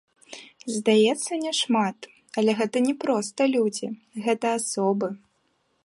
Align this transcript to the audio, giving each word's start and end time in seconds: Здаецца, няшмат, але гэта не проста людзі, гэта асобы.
Здаецца, 0.77 1.31
няшмат, 1.45 2.07
але 2.41 2.51
гэта 2.63 2.77
не 2.87 2.95
проста 3.05 3.41
людзі, 3.55 3.87
гэта 4.27 4.45
асобы. 4.63 5.07